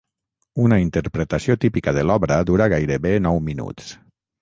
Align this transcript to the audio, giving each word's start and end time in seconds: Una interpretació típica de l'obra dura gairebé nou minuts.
Una 0.63 0.79
interpretació 0.83 1.57
típica 1.65 1.95
de 1.99 2.07
l'obra 2.09 2.41
dura 2.53 2.71
gairebé 2.77 3.17
nou 3.31 3.43
minuts. 3.53 3.97